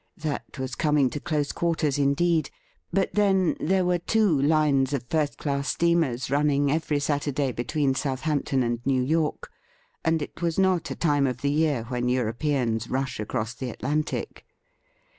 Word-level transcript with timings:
That 0.17 0.57
was 0.57 0.73
coming 0.73 1.11
to 1.11 1.19
close 1.19 1.51
quarters 1.51 1.99
indeed; 1.99 2.49
but, 2.91 3.13
then, 3.13 3.55
there 3.59 3.85
were 3.85 3.99
two 3.99 4.41
lines 4.41 4.93
of 4.93 5.03
first 5.11 5.37
class 5.37 5.67
steamers 5.69 6.31
running 6.31 6.71
every 6.71 6.99
Saturday 6.99 7.51
between 7.51 7.93
Southampton 7.93 8.63
and 8.63 8.79
New 8.83 9.03
York, 9.03 9.51
and 10.03 10.19
it 10.23 10.41
was 10.41 10.57
not 10.57 10.89
a 10.89 10.95
time 10.95 11.27
of 11.27 11.41
the 11.41 11.51
year 11.51 11.83
when 11.89 12.09
Europeans 12.09 12.89
rush 12.89 13.19
across 13.19 13.53
the 13.53 13.69
Atlantic. 13.69 14.43